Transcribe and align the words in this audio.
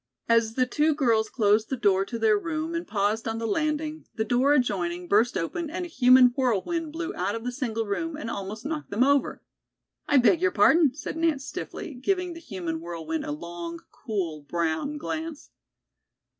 As 0.27 0.55
the 0.55 0.65
two 0.65 0.95
girls 0.95 1.29
closed 1.29 1.69
the 1.69 1.77
door 1.77 2.05
to 2.05 2.17
their 2.17 2.35
room 2.35 2.73
and 2.73 2.87
paused 2.87 3.27
on 3.27 3.37
the 3.37 3.45
landing, 3.45 4.07
the 4.15 4.23
door 4.23 4.51
adjoining 4.51 5.07
burst 5.07 5.37
open 5.37 5.69
and 5.69 5.85
a 5.85 5.89
human 5.89 6.33
whirlwind 6.35 6.91
blew 6.91 7.13
out 7.13 7.35
of 7.35 7.43
the 7.43 7.51
single 7.51 7.85
room 7.85 8.15
and 8.17 8.27
almost 8.27 8.65
knocked 8.65 8.89
them 8.89 9.03
over. 9.03 9.43
"I 10.07 10.17
beg 10.17 10.41
your 10.41 10.49
pardon," 10.49 10.95
said 10.95 11.17
Nance 11.17 11.45
stiffly, 11.45 11.93
giving 11.93 12.33
the 12.33 12.39
human 12.39 12.79
whirlwind 12.81 13.25
a 13.25 13.31
long, 13.31 13.79
cool, 13.91 14.41
brown 14.41 14.97
glance. 14.97 15.51